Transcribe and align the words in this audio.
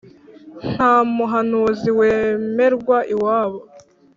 ntamuhanuzi 0.71 1.89
wemerwa 1.99 2.97
iwabo 3.13 3.59